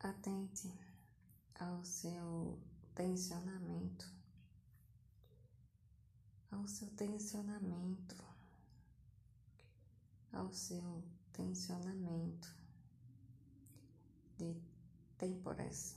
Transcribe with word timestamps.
Atente 0.00 0.72
ao 1.58 1.84
seu 1.84 2.56
tensionamento, 2.94 4.06
ao 6.52 6.68
seu 6.68 6.88
tensionamento, 6.90 8.16
ao 10.32 10.52
seu 10.52 11.02
tensionamento 11.32 12.54
de 14.36 14.56
têmporas, 15.18 15.96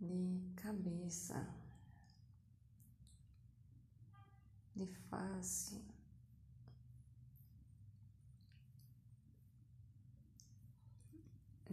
de 0.00 0.52
cabeça, 0.56 1.54
de 4.74 4.86
face. 5.08 6.01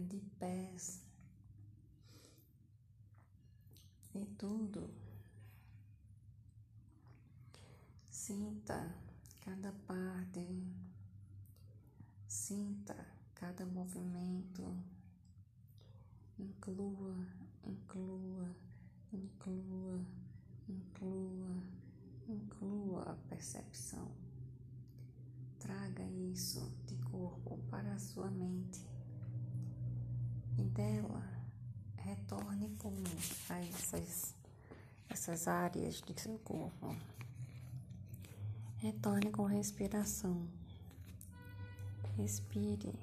De 0.08 0.18
pés, 0.38 1.02
de 4.14 4.24
tudo. 4.38 4.90
Sinta 8.10 8.94
cada 9.44 9.72
parte, 9.86 10.64
sinta 12.26 12.96
cada 13.34 13.66
movimento, 13.66 14.74
inclua, 16.38 17.14
inclua, 17.66 18.56
inclua, 19.12 20.00
inclua, 20.66 21.62
inclua 22.26 23.02
a 23.02 23.14
percepção. 23.28 24.10
Traga 25.58 26.04
isso 26.04 26.72
de 26.86 26.96
corpo 27.10 27.58
para 27.70 27.92
a 27.92 27.98
sua 27.98 28.30
mente 28.30 28.89
e 30.58 30.62
dela 30.64 31.22
retorne 31.96 32.76
como 32.78 33.02
a 33.48 33.58
essas, 33.60 34.34
essas 35.08 35.48
áreas 35.48 36.00
de 36.00 36.20
seu 36.20 36.38
corpo. 36.38 36.96
Retorne 38.78 39.30
com 39.30 39.44
respiração. 39.44 40.48
Respire. 42.16 42.94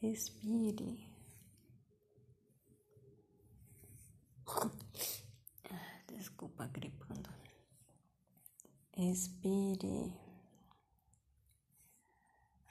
Respire. 0.00 1.14
Desculpa, 6.08 6.66
gripando. 6.66 7.30
Expire. 8.96 10.23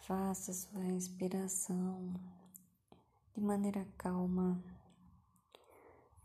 Faça 0.05 0.51
sua 0.51 0.81
respiração 0.81 2.13
de 3.33 3.39
maneira 3.39 3.87
calma, 3.97 4.61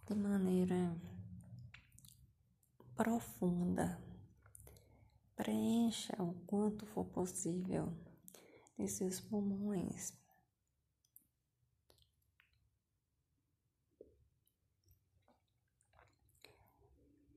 de 0.05 0.17
maneira 0.17 1.01
profunda. 2.97 4.03
Preencha 5.37 6.20
o 6.20 6.35
quanto 6.45 6.87
for 6.87 7.05
possível 7.05 7.97
de 8.77 8.89
seus 8.89 9.20
pulmões. 9.20 10.13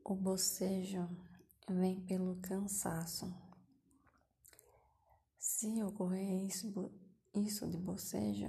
O 0.03 0.15
bocejo 0.15 1.07
vem 1.69 2.01
pelo 2.01 2.37
cansaço. 2.37 3.50
Se 5.61 5.83
ocorrer 5.83 6.47
isso, 6.47 6.91
isso 7.35 7.69
de 7.69 7.77
bocejo, 7.77 8.47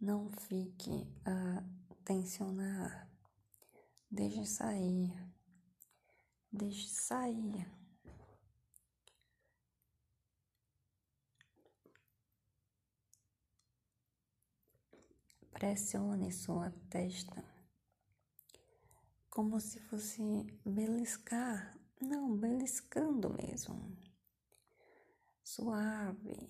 não 0.00 0.28
fique 0.32 1.06
a 1.24 1.62
tensionar. 2.04 3.08
Deixe 4.10 4.44
sair. 4.46 5.32
Deixe 6.50 6.88
sair. 6.88 7.72
Pressione 15.52 16.32
sua 16.32 16.72
testa 16.90 17.44
como 19.28 19.60
se 19.60 19.78
fosse 19.82 20.20
beliscar, 20.66 21.78
não, 22.00 22.36
beliscando 22.36 23.32
mesmo. 23.32 24.09
Suave, 25.52 26.48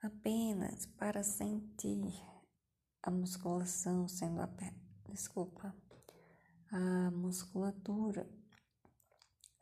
apenas 0.00 0.86
para 0.86 1.22
sentir 1.22 2.14
a 3.02 3.10
musculação 3.10 4.08
sendo 4.08 4.40
apertada. 4.40 4.80
Desculpa 5.10 5.76
a 6.72 7.10
musculatura 7.10 8.26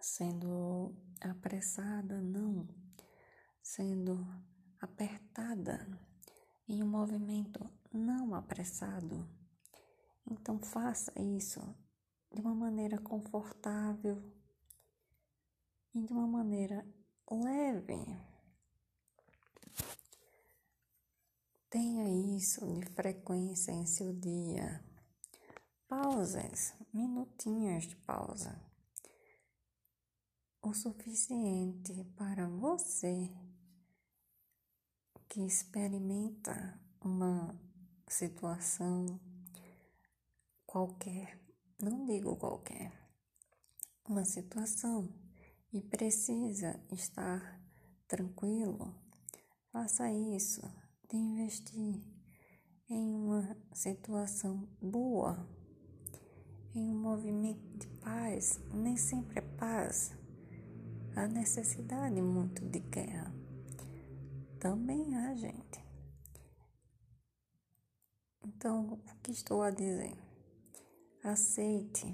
sendo 0.00 0.94
apressada, 1.20 2.22
não, 2.22 2.68
sendo 3.60 4.24
apertada 4.80 5.84
em 6.68 6.80
um 6.80 6.88
movimento 6.88 7.68
não 7.92 8.36
apressado. 8.36 9.28
Então 10.30 10.60
faça 10.60 11.12
isso 11.20 11.60
de 12.32 12.40
uma 12.40 12.54
maneira 12.54 12.98
confortável 12.98 14.22
e 15.92 16.00
de 16.04 16.12
uma 16.12 16.28
maneira 16.28 16.86
leve. 17.30 18.18
Tenha 21.70 22.36
isso 22.36 22.64
de 22.80 22.86
frequência 22.92 23.72
em 23.72 23.86
seu 23.86 24.12
dia 24.12 24.84
pausas, 25.88 26.74
minutinhos 26.92 27.86
de 27.86 27.94
pausa, 27.94 28.60
o 30.60 30.74
suficiente 30.74 32.04
para 32.16 32.48
você 32.48 33.30
que 35.28 35.40
experimenta 35.44 36.80
uma 37.00 37.54
situação 38.08 39.20
qualquer, 40.66 41.38
não 41.80 42.04
digo 42.06 42.34
qualquer, 42.36 42.92
uma 44.08 44.24
situação 44.24 45.08
e 45.74 45.80
precisa 45.82 46.80
estar 46.92 47.60
tranquilo, 48.06 48.94
faça 49.72 50.08
isso 50.10 50.62
de 51.10 51.16
investir 51.16 52.00
em 52.88 53.14
uma 53.14 53.56
situação 53.72 54.68
boa 54.80 55.46
em 56.74 56.90
um 56.90 57.00
movimento 57.00 57.78
de 57.78 57.86
paz, 58.00 58.60
nem 58.72 58.96
sempre 58.96 59.38
é 59.38 59.42
paz. 59.42 60.12
Há 61.14 61.28
necessidade 61.28 62.20
muito 62.20 62.64
de 62.64 62.80
guerra. 62.80 63.32
Também 64.58 65.14
há, 65.14 65.34
gente. 65.34 65.84
Então, 68.44 68.94
o 68.94 69.16
que 69.22 69.30
estou 69.30 69.62
a 69.62 69.70
dizer? 69.70 70.16
Aceite 71.22 72.12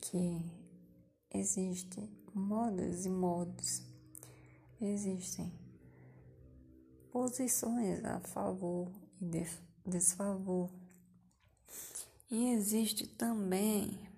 que 0.00 0.50
existem 1.32 2.21
modos 2.34 3.06
e 3.06 3.08
modos, 3.08 3.82
existem 4.80 5.52
posições 7.10 8.04
a 8.04 8.20
favor 8.20 8.90
e 9.20 9.46
desfavor 9.88 10.70
e 12.30 12.48
existe 12.48 13.06
também 13.06 14.08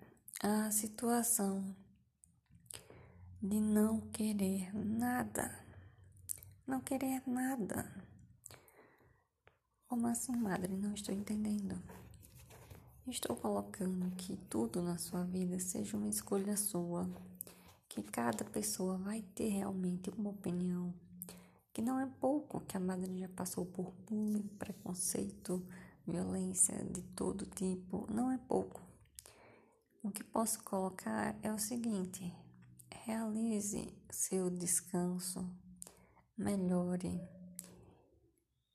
a 0.41 0.71
situação 0.71 1.75
de 3.43 3.61
não 3.61 4.01
querer 4.13 4.73
nada. 4.73 5.59
Não 6.65 6.81
querer 6.81 7.23
nada. 7.27 7.85
Como 9.89 10.07
assim, 10.07 10.37
madre? 10.37 10.77
Não 10.77 10.95
estou 10.95 11.13
entendendo. 11.13 11.83
Estou 13.09 13.35
colocando 13.35 14.15
que 14.15 14.37
tudo 14.49 14.81
na 14.81 14.97
sua 14.97 15.25
vida 15.25 15.59
seja 15.59 15.97
uma 15.97 16.09
escolha 16.09 16.57
sua, 16.57 17.11
que 17.95 18.03
cada 18.03 18.45
pessoa 18.45 18.99
vai 18.99 19.23
ter 19.37 19.51
realmente 19.51 20.11
uma 20.11 20.31
opinião, 20.31 20.93
que 21.73 21.81
não 21.81 22.01
é 22.01 22.07
pouco 22.21 22.61
que 22.63 22.77
a 22.77 22.81
madre 22.81 23.17
já 23.21 23.29
passou 23.29 23.65
por 23.67 23.93
bullying, 24.05 24.49
preconceito, 24.59 25.65
violência 26.05 26.85
de 26.87 27.03
todo 27.03 27.47
tipo 27.47 28.13
não 28.13 28.33
é 28.33 28.39
pouco. 28.49 28.83
O 30.03 30.11
que 30.11 30.25
posso 30.25 30.61
colocar 30.65 31.39
é 31.41 31.53
o 31.53 31.59
seguinte: 31.59 32.35
realize 33.05 33.97
seu 34.11 34.51
descanso, 34.51 35.49
melhore, 36.37 37.21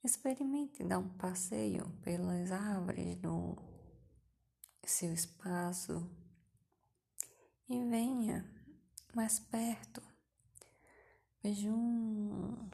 experimente 0.02 0.82
dar 0.82 0.98
um 0.98 1.10
passeio 1.10 1.90
pelas 2.02 2.50
árvores 2.50 3.16
do 3.16 3.54
seu 4.82 5.12
espaço 5.12 6.10
e 7.68 7.84
venha 7.84 8.59
mais 9.14 9.38
perto. 9.38 10.02
Vejo 11.42 11.72
um, 11.72 12.68